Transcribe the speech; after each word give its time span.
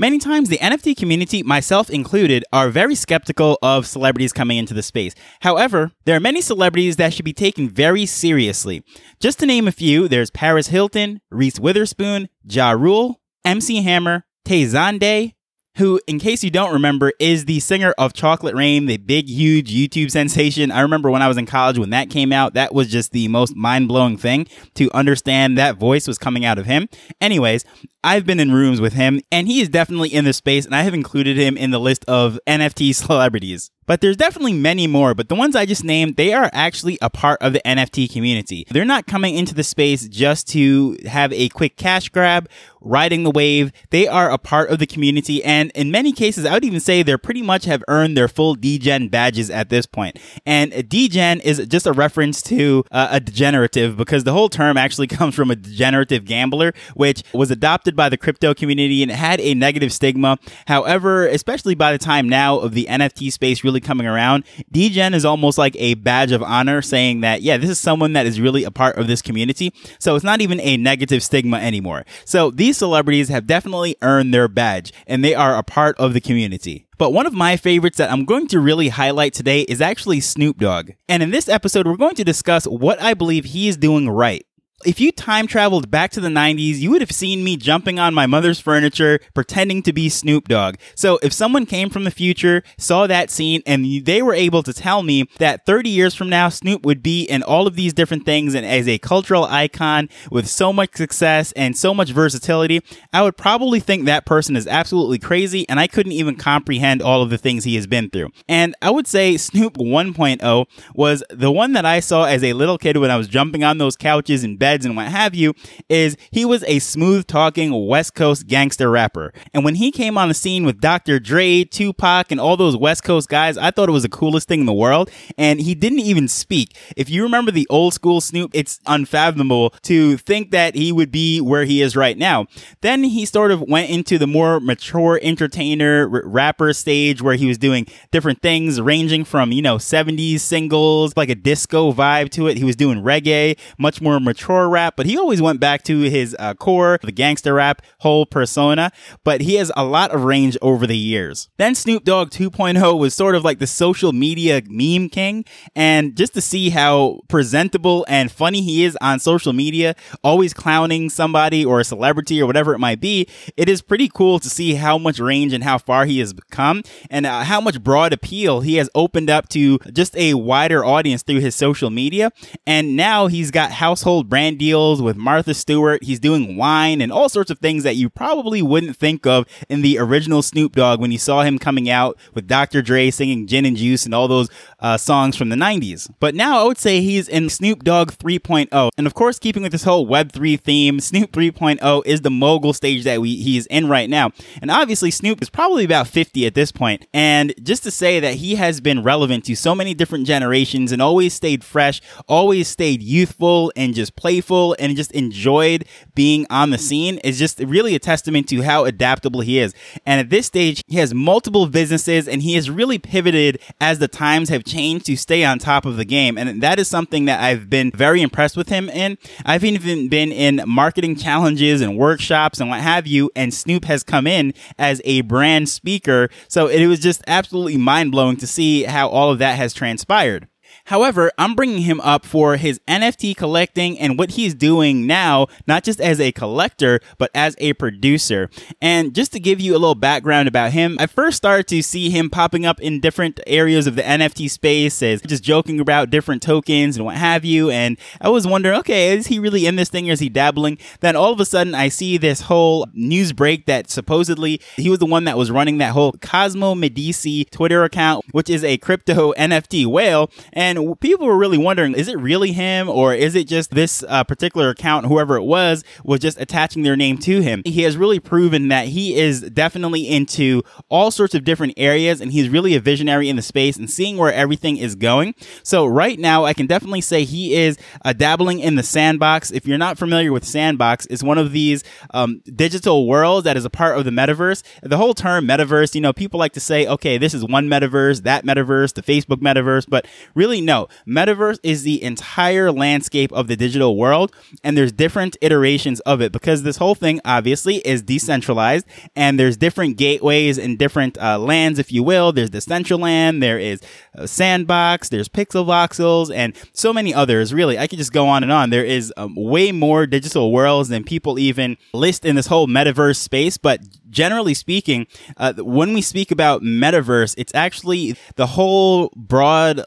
Many 0.00 0.18
times, 0.18 0.48
the 0.48 0.58
NFT 0.58 0.96
community, 0.96 1.42
myself 1.42 1.90
included, 1.90 2.44
are 2.52 2.70
very 2.70 2.94
skeptical 2.94 3.58
of 3.62 3.84
celebrities 3.84 4.32
coming 4.32 4.56
into 4.56 4.72
the 4.72 4.82
space. 4.82 5.12
However, 5.40 5.90
there 6.04 6.14
are 6.14 6.20
many 6.20 6.40
celebrities 6.40 6.94
that 6.96 7.12
should 7.12 7.24
be 7.24 7.32
taken 7.32 7.68
very 7.68 8.06
seriously. 8.06 8.84
Just 9.18 9.40
to 9.40 9.46
name 9.46 9.66
a 9.66 9.72
few, 9.72 10.06
there's 10.06 10.30
Paris 10.30 10.68
Hilton, 10.68 11.20
Reese 11.32 11.58
Witherspoon, 11.58 12.28
Ja 12.44 12.70
Rule, 12.70 13.20
MC 13.44 13.82
Hammer, 13.82 14.24
Tay 14.44 14.66
Zonday, 14.66 15.32
who, 15.78 16.00
in 16.06 16.20
case 16.20 16.44
you 16.44 16.50
don't 16.50 16.72
remember, 16.72 17.12
is 17.18 17.46
the 17.46 17.58
singer 17.60 17.92
of 17.98 18.12
Chocolate 18.12 18.54
Rain, 18.54 18.86
the 18.86 18.96
big, 18.98 19.28
huge 19.28 19.72
YouTube 19.72 20.10
sensation. 20.10 20.70
I 20.70 20.80
remember 20.80 21.10
when 21.10 21.22
I 21.22 21.28
was 21.28 21.36
in 21.36 21.46
college 21.46 21.78
when 21.78 21.90
that 21.90 22.10
came 22.10 22.32
out, 22.32 22.54
that 22.54 22.74
was 22.74 22.88
just 22.88 23.12
the 23.12 23.28
most 23.28 23.56
mind 23.56 23.88
blowing 23.88 24.16
thing 24.16 24.46
to 24.74 24.90
understand 24.92 25.56
that 25.56 25.76
voice 25.76 26.06
was 26.06 26.18
coming 26.18 26.44
out 26.44 26.58
of 26.58 26.66
him. 26.66 26.88
Anyways, 27.20 27.64
I've 28.04 28.24
been 28.24 28.38
in 28.38 28.52
rooms 28.52 28.80
with 28.80 28.92
him, 28.92 29.20
and 29.32 29.48
he 29.48 29.60
is 29.60 29.68
definitely 29.68 30.14
in 30.14 30.24
the 30.24 30.32
space, 30.32 30.64
and 30.64 30.74
I 30.74 30.82
have 30.82 30.94
included 30.94 31.36
him 31.36 31.56
in 31.56 31.70
the 31.70 31.80
list 31.80 32.04
of 32.06 32.38
NFT 32.46 32.94
celebrities. 32.94 33.70
But 33.86 34.02
there's 34.02 34.18
definitely 34.18 34.52
many 34.52 34.86
more, 34.86 35.14
but 35.14 35.30
the 35.30 35.34
ones 35.34 35.56
I 35.56 35.64
just 35.64 35.82
named, 35.82 36.16
they 36.16 36.34
are 36.34 36.50
actually 36.52 36.98
a 37.00 37.08
part 37.08 37.40
of 37.40 37.54
the 37.54 37.62
NFT 37.64 38.12
community. 38.12 38.66
They're 38.70 38.84
not 38.84 39.06
coming 39.06 39.34
into 39.34 39.54
the 39.54 39.64
space 39.64 40.06
just 40.06 40.46
to 40.48 40.98
have 41.06 41.32
a 41.32 41.48
quick 41.48 41.78
cash 41.78 42.10
grab, 42.10 42.50
riding 42.82 43.22
the 43.22 43.30
wave. 43.30 43.72
They 43.88 44.06
are 44.06 44.30
a 44.30 44.36
part 44.36 44.68
of 44.68 44.78
the 44.78 44.86
community, 44.86 45.42
and 45.42 45.72
in 45.74 45.90
many 45.90 46.12
cases, 46.12 46.44
I 46.44 46.52
would 46.52 46.66
even 46.66 46.80
say 46.80 47.02
they're 47.02 47.16
pretty 47.16 47.40
much 47.40 47.64
have 47.64 47.82
earned 47.88 48.14
their 48.14 48.28
full 48.28 48.54
degen 48.54 49.08
badges 49.08 49.48
at 49.48 49.70
this 49.70 49.86
point. 49.86 50.18
And 50.44 50.86
degen 50.86 51.40
is 51.40 51.66
just 51.66 51.86
a 51.86 51.92
reference 51.92 52.42
to 52.42 52.84
uh, 52.92 53.08
a 53.12 53.20
degenerative 53.20 53.96
because 53.96 54.24
the 54.24 54.32
whole 54.32 54.50
term 54.50 54.76
actually 54.76 55.06
comes 55.08 55.34
from 55.34 55.50
a 55.50 55.56
degenerative 55.56 56.26
gambler, 56.26 56.74
which 56.94 57.22
was 57.32 57.50
adopted 57.50 57.87
by 57.96 58.08
the 58.08 58.16
crypto 58.16 58.54
community 58.54 59.02
and 59.02 59.10
it 59.10 59.16
had 59.16 59.40
a 59.40 59.54
negative 59.54 59.92
stigma. 59.92 60.38
However, 60.66 61.26
especially 61.26 61.74
by 61.74 61.92
the 61.92 61.98
time 61.98 62.28
now 62.28 62.58
of 62.58 62.72
the 62.72 62.86
NFT 62.88 63.32
space 63.32 63.64
really 63.64 63.80
coming 63.80 64.06
around, 64.06 64.44
degen 64.70 65.14
is 65.14 65.24
almost 65.24 65.58
like 65.58 65.76
a 65.76 65.94
badge 65.94 66.32
of 66.32 66.42
honor 66.42 66.82
saying 66.82 67.20
that, 67.20 67.42
yeah, 67.42 67.56
this 67.56 67.70
is 67.70 67.78
someone 67.78 68.12
that 68.14 68.26
is 68.26 68.40
really 68.40 68.64
a 68.64 68.70
part 68.70 68.96
of 68.96 69.06
this 69.06 69.22
community. 69.22 69.72
So 69.98 70.14
it's 70.14 70.24
not 70.24 70.40
even 70.40 70.60
a 70.60 70.76
negative 70.76 71.22
stigma 71.22 71.58
anymore. 71.58 72.04
So 72.24 72.50
these 72.50 72.76
celebrities 72.76 73.28
have 73.28 73.46
definitely 73.46 73.96
earned 74.02 74.32
their 74.32 74.48
badge 74.48 74.92
and 75.06 75.24
they 75.24 75.34
are 75.34 75.56
a 75.56 75.62
part 75.62 75.96
of 75.98 76.14
the 76.14 76.20
community. 76.20 76.88
But 76.98 77.12
one 77.12 77.26
of 77.26 77.32
my 77.32 77.56
favorites 77.56 77.98
that 77.98 78.10
I'm 78.10 78.24
going 78.24 78.48
to 78.48 78.58
really 78.58 78.88
highlight 78.88 79.32
today 79.32 79.60
is 79.62 79.80
actually 79.80 80.18
Snoop 80.20 80.58
Dogg. 80.58 80.90
And 81.08 81.22
in 81.22 81.30
this 81.30 81.48
episode, 81.48 81.86
we're 81.86 81.96
going 81.96 82.16
to 82.16 82.24
discuss 82.24 82.66
what 82.66 83.00
I 83.00 83.14
believe 83.14 83.44
he 83.44 83.68
is 83.68 83.76
doing 83.76 84.10
right. 84.10 84.44
If 84.86 85.00
you 85.00 85.10
time 85.10 85.48
traveled 85.48 85.90
back 85.90 86.12
to 86.12 86.20
the 86.20 86.28
90s, 86.28 86.78
you 86.78 86.92
would 86.92 87.00
have 87.00 87.10
seen 87.10 87.42
me 87.42 87.56
jumping 87.56 87.98
on 87.98 88.14
my 88.14 88.26
mother's 88.26 88.60
furniture, 88.60 89.18
pretending 89.34 89.82
to 89.82 89.92
be 89.92 90.08
Snoop 90.08 90.46
Dogg. 90.46 90.76
So 90.94 91.18
if 91.20 91.32
someone 91.32 91.66
came 91.66 91.90
from 91.90 92.04
the 92.04 92.12
future, 92.12 92.62
saw 92.78 93.08
that 93.08 93.28
scene, 93.28 93.60
and 93.66 93.84
they 94.04 94.22
were 94.22 94.34
able 94.34 94.62
to 94.62 94.72
tell 94.72 95.02
me 95.02 95.24
that 95.38 95.66
30 95.66 95.90
years 95.90 96.14
from 96.14 96.28
now, 96.28 96.48
Snoop 96.48 96.86
would 96.86 97.02
be 97.02 97.24
in 97.24 97.42
all 97.42 97.66
of 97.66 97.74
these 97.74 97.92
different 97.92 98.24
things 98.24 98.54
and 98.54 98.64
as 98.64 98.86
a 98.86 98.98
cultural 98.98 99.42
icon 99.46 100.08
with 100.30 100.46
so 100.46 100.72
much 100.72 100.94
success 100.94 101.50
and 101.52 101.76
so 101.76 101.92
much 101.92 102.10
versatility, 102.10 102.80
I 103.12 103.22
would 103.22 103.36
probably 103.36 103.80
think 103.80 104.04
that 104.04 104.26
person 104.26 104.54
is 104.54 104.68
absolutely 104.68 105.18
crazy 105.18 105.68
and 105.68 105.80
I 105.80 105.88
couldn't 105.88 106.12
even 106.12 106.36
comprehend 106.36 107.02
all 107.02 107.20
of 107.20 107.30
the 107.30 107.38
things 107.38 107.64
he 107.64 107.74
has 107.74 107.88
been 107.88 108.10
through. 108.10 108.30
And 108.48 108.76
I 108.80 108.90
would 108.90 109.08
say 109.08 109.38
Snoop 109.38 109.76
1.0 109.76 110.66
was 110.94 111.24
the 111.30 111.50
one 111.50 111.72
that 111.72 111.84
I 111.84 111.98
saw 111.98 112.26
as 112.26 112.44
a 112.44 112.52
little 112.52 112.78
kid 112.78 112.96
when 112.96 113.10
I 113.10 113.16
was 113.16 113.26
jumping 113.26 113.64
on 113.64 113.78
those 113.78 113.96
couches 113.96 114.44
in 114.44 114.56
bed 114.56 114.67
beds 114.68 114.84
and 114.84 114.96
what 114.96 115.06
have 115.06 115.34
you, 115.34 115.54
is 115.88 116.14
he 116.30 116.44
was 116.44 116.62
a 116.64 116.78
smooth 116.78 117.26
talking 117.26 117.86
West 117.86 118.14
Coast 118.14 118.46
gangster 118.46 118.90
rapper. 118.90 119.32
And 119.54 119.64
when 119.64 119.76
he 119.76 119.90
came 119.90 120.18
on 120.18 120.28
the 120.28 120.34
scene 120.34 120.66
with 120.66 120.78
Dr. 120.78 121.18
Dre, 121.18 121.64
Tupac, 121.64 122.30
and 122.30 122.38
all 122.38 122.58
those 122.58 122.76
West 122.76 123.02
Coast 123.02 123.30
guys, 123.30 123.56
I 123.56 123.70
thought 123.70 123.88
it 123.88 123.92
was 123.92 124.02
the 124.02 124.10
coolest 124.10 124.46
thing 124.46 124.60
in 124.60 124.66
the 124.66 124.74
world. 124.74 125.10
And 125.38 125.58
he 125.58 125.74
didn't 125.74 126.00
even 126.00 126.28
speak. 126.28 126.76
If 126.98 127.08
you 127.08 127.22
remember 127.22 127.50
the 127.50 127.66
old 127.70 127.94
school 127.94 128.20
Snoop, 128.20 128.50
it's 128.52 128.78
unfathomable 128.86 129.70
to 129.84 130.18
think 130.18 130.50
that 130.50 130.74
he 130.74 130.92
would 130.92 131.10
be 131.10 131.40
where 131.40 131.64
he 131.64 131.80
is 131.80 131.96
right 131.96 132.18
now. 132.18 132.46
Then 132.82 133.04
he 133.04 133.24
sort 133.24 133.50
of 133.50 133.62
went 133.62 133.88
into 133.88 134.18
the 134.18 134.26
more 134.26 134.60
mature 134.60 135.18
entertainer 135.22 136.10
r- 136.12 136.22
rapper 136.26 136.74
stage 136.74 137.22
where 137.22 137.36
he 137.36 137.46
was 137.46 137.56
doing 137.56 137.86
different 138.10 138.42
things 138.42 138.82
ranging 138.82 139.24
from, 139.24 139.50
you 139.50 139.62
know, 139.62 139.76
70s 139.76 140.40
singles, 140.40 141.16
like 141.16 141.30
a 141.30 141.34
disco 141.34 141.90
vibe 141.92 142.28
to 142.30 142.48
it. 142.48 142.58
He 142.58 142.64
was 142.64 142.76
doing 142.76 143.02
reggae, 143.02 143.58
much 143.78 144.02
more 144.02 144.20
mature 144.20 144.57
horror 144.58 144.68
rap, 144.68 144.94
but 144.96 145.06
he 145.06 145.16
always 145.16 145.40
went 145.40 145.60
back 145.60 145.84
to 145.84 146.00
his 146.00 146.34
uh, 146.38 146.54
core, 146.54 146.98
the 147.02 147.12
gangster 147.12 147.54
rap 147.54 147.82
whole 148.00 148.26
persona. 148.26 148.90
But 149.24 149.40
he 149.40 149.54
has 149.54 149.70
a 149.76 149.84
lot 149.84 150.10
of 150.10 150.24
range 150.24 150.56
over 150.60 150.86
the 150.86 150.96
years. 150.96 151.48
Then 151.58 151.74
Snoop 151.74 152.04
Dogg 152.04 152.30
2.0 152.30 152.98
was 152.98 153.14
sort 153.14 153.34
of 153.34 153.44
like 153.44 153.60
the 153.60 153.66
social 153.66 154.12
media 154.12 154.62
meme 154.66 155.08
king. 155.10 155.44
And 155.76 156.16
just 156.16 156.34
to 156.34 156.40
see 156.40 156.70
how 156.70 157.20
presentable 157.28 158.04
and 158.08 158.32
funny 158.32 158.62
he 158.62 158.84
is 158.84 158.98
on 159.00 159.20
social 159.20 159.52
media, 159.52 159.94
always 160.24 160.52
clowning 160.52 161.08
somebody 161.08 161.64
or 161.64 161.78
a 161.78 161.84
celebrity 161.84 162.42
or 162.42 162.46
whatever 162.46 162.74
it 162.74 162.78
might 162.78 163.00
be, 163.00 163.28
it 163.56 163.68
is 163.68 163.80
pretty 163.82 164.08
cool 164.08 164.38
to 164.40 164.50
see 164.50 164.74
how 164.74 164.98
much 164.98 165.20
range 165.20 165.52
and 165.52 165.62
how 165.62 165.78
far 165.78 166.04
he 166.04 166.18
has 166.18 166.34
come 166.50 166.82
and 167.10 167.26
uh, 167.26 167.44
how 167.44 167.60
much 167.60 167.82
broad 167.82 168.12
appeal 168.12 168.60
he 168.60 168.76
has 168.76 168.90
opened 168.94 169.30
up 169.30 169.48
to 169.48 169.78
just 169.92 170.16
a 170.16 170.34
wider 170.34 170.84
audience 170.84 171.22
through 171.22 171.40
his 171.40 171.54
social 171.54 171.90
media. 171.90 172.32
And 172.66 172.96
now 172.96 173.28
he's 173.28 173.50
got 173.50 173.70
household 173.70 174.28
brand 174.28 174.47
brand 174.48 174.58
deals 174.58 175.02
with 175.02 175.16
Martha 175.16 175.52
Stewart. 175.52 176.02
He's 176.02 176.18
doing 176.18 176.56
wine 176.56 177.02
and 177.02 177.12
all 177.12 177.28
sorts 177.28 177.50
of 177.50 177.58
things 177.58 177.82
that 177.82 177.96
you 177.96 178.08
probably 178.08 178.62
wouldn't 178.62 178.96
think 178.96 179.26
of 179.26 179.46
in 179.68 179.82
the 179.82 179.98
original 179.98 180.40
Snoop 180.40 180.74
Dogg 180.74 181.00
when 181.00 181.12
you 181.12 181.18
saw 181.18 181.42
him 181.42 181.58
coming 181.58 181.90
out 181.90 182.16
with 182.32 182.46
Dr. 182.46 182.80
Dre 182.80 183.10
singing 183.10 183.46
Gin 183.46 183.66
and 183.66 183.76
Juice 183.76 184.06
and 184.06 184.14
all 184.14 184.26
those 184.26 184.48
uh, 184.80 184.96
songs 184.96 185.36
from 185.36 185.50
the 185.50 185.56
90s. 185.56 186.10
But 186.18 186.34
now 186.34 186.62
I 186.62 186.64
would 186.64 186.78
say 186.78 187.02
he's 187.02 187.28
in 187.28 187.50
Snoop 187.50 187.84
Dogg 187.84 188.12
3.0. 188.12 188.90
And 188.96 189.06
of 189.06 189.12
course, 189.12 189.38
keeping 189.38 189.62
with 189.62 189.72
this 189.72 189.84
whole 189.84 190.06
Web3 190.06 190.58
theme, 190.58 191.00
Snoop 191.00 191.30
3.0 191.32 192.06
is 192.06 192.22
the 192.22 192.30
mogul 192.30 192.72
stage 192.72 193.04
that 193.04 193.20
we, 193.20 193.36
he's 193.36 193.66
in 193.66 193.86
right 193.86 194.08
now. 194.08 194.30
And 194.62 194.70
obviously, 194.70 195.10
Snoop 195.10 195.42
is 195.42 195.50
probably 195.50 195.84
about 195.84 196.08
50 196.08 196.46
at 196.46 196.54
this 196.54 196.72
point. 196.72 197.06
And 197.12 197.52
just 197.62 197.82
to 197.82 197.90
say 197.90 198.18
that 198.20 198.36
he 198.36 198.54
has 198.54 198.80
been 198.80 199.02
relevant 199.02 199.44
to 199.44 199.54
so 199.54 199.74
many 199.74 199.92
different 199.92 200.26
generations 200.26 200.90
and 200.90 201.02
always 201.02 201.34
stayed 201.34 201.62
fresh, 201.62 202.00
always 202.26 202.68
stayed 202.68 203.02
youthful 203.02 203.72
and 203.76 203.94
just 203.94 204.16
playful 204.38 204.76
and 204.78 204.96
just 204.96 205.10
enjoyed 205.12 205.84
being 206.14 206.46
on 206.48 206.70
the 206.70 206.78
scene 206.78 207.18
is 207.18 207.38
just 207.38 207.58
really 207.58 207.94
a 207.94 207.98
testament 207.98 208.48
to 208.48 208.62
how 208.62 208.84
adaptable 208.84 209.40
he 209.40 209.58
is. 209.58 209.74
And 210.06 210.20
at 210.20 210.30
this 210.30 210.46
stage, 210.46 210.82
he 210.86 210.96
has 210.98 211.12
multiple 211.12 211.66
businesses 211.66 212.28
and 212.28 212.40
he 212.42 212.54
has 212.54 212.70
really 212.70 212.98
pivoted 212.98 213.60
as 213.80 213.98
the 213.98 214.06
times 214.06 214.48
have 214.48 214.64
changed 214.64 215.06
to 215.06 215.16
stay 215.16 215.44
on 215.44 215.58
top 215.58 215.84
of 215.84 215.96
the 215.96 216.04
game. 216.04 216.38
And 216.38 216.62
that 216.62 216.78
is 216.78 216.86
something 216.86 217.24
that 217.24 217.40
I've 217.40 217.68
been 217.68 217.90
very 217.90 218.22
impressed 218.22 218.56
with 218.56 218.68
him 218.68 218.88
in. 218.88 219.18
I've 219.44 219.64
even 219.64 220.08
been 220.08 220.30
in 220.30 220.62
marketing 220.66 221.16
challenges 221.16 221.80
and 221.80 221.98
workshops 221.98 222.60
and 222.60 222.70
what 222.70 222.80
have 222.80 223.08
you. 223.08 223.30
And 223.34 223.52
Snoop 223.52 223.86
has 223.86 224.04
come 224.04 224.26
in 224.28 224.54
as 224.78 225.02
a 225.04 225.22
brand 225.22 225.68
speaker. 225.68 226.28
So 226.46 226.68
it 226.68 226.86
was 226.86 227.00
just 227.00 227.22
absolutely 227.26 227.76
mind 227.76 228.12
blowing 228.12 228.36
to 228.36 228.46
see 228.46 228.84
how 228.84 229.08
all 229.08 229.32
of 229.32 229.40
that 229.40 229.56
has 229.56 229.74
transpired. 229.74 230.46
However, 230.88 231.30
I'm 231.36 231.54
bringing 231.54 231.82
him 231.82 232.00
up 232.00 232.24
for 232.24 232.56
his 232.56 232.80
NFT 232.88 233.36
collecting 233.36 233.98
and 233.98 234.18
what 234.18 234.30
he's 234.30 234.54
doing 234.54 235.06
now, 235.06 235.48
not 235.66 235.84
just 235.84 236.00
as 236.00 236.18
a 236.18 236.32
collector, 236.32 237.00
but 237.18 237.30
as 237.34 237.54
a 237.58 237.74
producer. 237.74 238.48
And 238.80 239.14
just 239.14 239.32
to 239.32 239.40
give 239.40 239.60
you 239.60 239.72
a 239.72 239.78
little 239.78 239.94
background 239.94 240.48
about 240.48 240.72
him, 240.72 240.96
I 240.98 241.06
first 241.06 241.36
started 241.36 241.66
to 241.68 241.82
see 241.82 242.08
him 242.08 242.30
popping 242.30 242.64
up 242.64 242.80
in 242.80 243.00
different 243.00 243.38
areas 243.46 243.86
of 243.86 243.96
the 243.96 244.02
NFT 244.02 244.50
space 244.50 245.02
as 245.02 245.20
just 245.20 245.42
joking 245.42 245.78
about 245.78 246.08
different 246.08 246.40
tokens 246.40 246.96
and 246.96 247.04
what 247.04 247.16
have 247.16 247.44
you. 247.44 247.68
And 247.68 247.98
I 248.22 248.30
was 248.30 248.46
wondering, 248.46 248.78
okay, 248.78 249.14
is 249.14 249.26
he 249.26 249.38
really 249.38 249.66
in 249.66 249.76
this 249.76 249.90
thing 249.90 250.08
or 250.08 250.14
is 250.14 250.20
he 250.20 250.30
dabbling? 250.30 250.78
Then 251.00 251.16
all 251.16 251.34
of 251.34 251.40
a 251.40 251.44
sudden, 251.44 251.74
I 251.74 251.90
see 251.90 252.16
this 252.16 252.40
whole 252.40 252.86
news 252.94 253.34
break 253.34 253.66
that 253.66 253.90
supposedly 253.90 254.58
he 254.76 254.88
was 254.88 255.00
the 255.00 255.06
one 255.06 255.24
that 255.24 255.36
was 255.36 255.50
running 255.50 255.76
that 255.78 255.92
whole 255.92 256.12
Cozomo 256.12 256.74
Medici 256.78 257.44
Twitter 257.44 257.84
account, 257.84 258.24
which 258.30 258.48
is 258.48 258.64
a 258.64 258.78
crypto 258.78 259.32
NFT 259.38 259.84
whale. 259.84 260.30
And 260.54 260.77
And 260.78 260.98
people 261.00 261.26
were 261.26 261.36
really 261.36 261.58
wondering, 261.58 261.94
is 261.94 262.08
it 262.08 262.18
really 262.18 262.52
him 262.52 262.88
or 262.88 263.12
is 263.14 263.34
it 263.34 263.48
just 263.48 263.72
this 263.72 264.02
uh, 264.08 264.24
particular 264.24 264.70
account, 264.70 265.06
whoever 265.06 265.36
it 265.36 265.42
was, 265.42 265.84
was 266.04 266.20
just 266.20 266.40
attaching 266.40 266.82
their 266.82 266.96
name 266.96 267.18
to 267.18 267.40
him? 267.40 267.62
He 267.64 267.82
has 267.82 267.96
really 267.96 268.20
proven 268.20 268.68
that 268.68 268.88
he 268.88 269.16
is 269.16 269.42
definitely 269.42 270.08
into 270.08 270.62
all 270.88 271.10
sorts 271.10 271.34
of 271.34 271.44
different 271.44 271.74
areas 271.76 272.20
and 272.20 272.32
he's 272.32 272.48
really 272.48 272.74
a 272.74 272.80
visionary 272.80 273.28
in 273.28 273.36
the 273.36 273.42
space 273.42 273.76
and 273.76 273.90
seeing 273.90 274.16
where 274.16 274.32
everything 274.32 274.76
is 274.76 274.94
going. 274.94 275.34
So 275.62 275.86
right 275.86 276.18
now, 276.18 276.44
I 276.44 276.54
can 276.54 276.66
definitely 276.66 277.00
say 277.00 277.24
he 277.24 277.54
is 277.54 277.76
uh, 278.04 278.12
dabbling 278.12 278.60
in 278.60 278.76
the 278.76 278.82
sandbox. 278.82 279.50
If 279.50 279.66
you're 279.66 279.78
not 279.78 279.98
familiar 279.98 280.32
with 280.32 280.44
sandbox, 280.44 281.06
it's 281.06 281.22
one 281.22 281.38
of 281.38 281.52
these 281.52 281.82
um, 282.14 282.40
digital 282.54 283.06
worlds 283.06 283.44
that 283.44 283.56
is 283.56 283.64
a 283.64 283.70
part 283.70 283.98
of 283.98 284.04
the 284.04 284.10
metaverse. 284.10 284.62
The 284.82 284.96
whole 284.96 285.14
term 285.14 285.46
metaverse, 285.46 285.94
you 285.94 286.00
know, 286.00 286.12
people 286.12 286.38
like 286.38 286.52
to 286.52 286.60
say, 286.60 286.86
okay, 286.86 287.18
this 287.18 287.34
is 287.34 287.44
one 287.44 287.68
metaverse, 287.68 288.22
that 288.22 288.44
metaverse, 288.44 288.94
the 288.94 289.02
Facebook 289.02 289.38
metaverse, 289.38 289.86
but 289.88 290.06
really 290.34 290.60
no. 290.68 290.86
Metaverse 291.08 291.58
is 291.62 291.82
the 291.82 292.00
entire 292.02 292.70
landscape 292.70 293.32
of 293.32 293.48
the 293.48 293.56
digital 293.56 293.96
world, 293.96 294.32
and 294.62 294.76
there's 294.76 294.92
different 294.92 295.36
iterations 295.40 295.98
of 296.00 296.20
it 296.20 296.30
because 296.30 296.62
this 296.62 296.76
whole 296.76 296.94
thing 296.94 297.20
obviously 297.24 297.76
is 297.78 298.02
decentralized, 298.02 298.86
and 299.16 299.40
there's 299.40 299.56
different 299.56 299.96
gateways 299.96 300.58
and 300.58 300.78
different 300.78 301.16
uh, 301.18 301.38
lands, 301.38 301.78
if 301.78 301.90
you 301.90 302.02
will. 302.02 302.32
There's 302.32 302.50
Decentraland, 302.50 303.40
there 303.40 303.58
is 303.58 303.80
Sandbox, 304.26 305.08
there's 305.08 305.28
Pixel 305.28 305.64
Voxels, 305.64 306.32
and 306.32 306.54
so 306.74 306.92
many 306.92 307.14
others. 307.14 307.54
Really, 307.54 307.78
I 307.78 307.86
could 307.86 307.98
just 307.98 308.12
go 308.12 308.28
on 308.28 308.42
and 308.42 308.52
on. 308.52 308.68
There 308.68 308.84
is 308.84 309.10
um, 309.16 309.34
way 309.36 309.72
more 309.72 310.06
digital 310.06 310.52
worlds 310.52 310.90
than 310.90 311.02
people 311.02 311.38
even 311.38 311.78
list 311.94 312.26
in 312.26 312.36
this 312.36 312.46
whole 312.46 312.66
metaverse 312.66 313.16
space, 313.16 313.56
but 313.56 313.80
generally 314.10 314.54
speaking, 314.54 315.06
uh, 315.38 315.54
when 315.58 315.94
we 315.94 316.02
speak 316.02 316.30
about 316.30 316.62
metaverse, 316.62 317.34
it's 317.38 317.54
actually 317.54 318.16
the 318.36 318.46
whole 318.46 319.10
broad 319.16 319.84